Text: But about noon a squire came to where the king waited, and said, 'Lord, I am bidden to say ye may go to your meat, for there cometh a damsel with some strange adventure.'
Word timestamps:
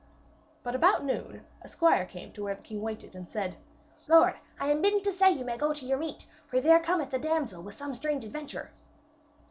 But 0.63 0.73
about 0.73 1.03
noon 1.03 1.45
a 1.61 1.67
squire 1.67 2.07
came 2.07 2.33
to 2.33 2.43
where 2.43 2.55
the 2.55 2.63
king 2.63 2.81
waited, 2.81 3.15
and 3.15 3.29
said, 3.29 3.57
'Lord, 4.07 4.33
I 4.59 4.71
am 4.71 4.81
bidden 4.81 5.03
to 5.03 5.13
say 5.13 5.31
ye 5.31 5.43
may 5.43 5.57
go 5.57 5.75
to 5.75 5.85
your 5.85 5.99
meat, 5.99 6.25
for 6.47 6.59
there 6.59 6.79
cometh 6.79 7.13
a 7.13 7.19
damsel 7.19 7.61
with 7.61 7.77
some 7.77 7.93
strange 7.93 8.25
adventure.' 8.25 8.71